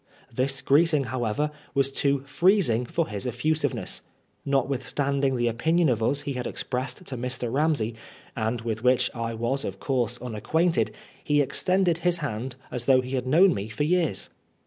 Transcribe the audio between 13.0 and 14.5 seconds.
he had. known me for years.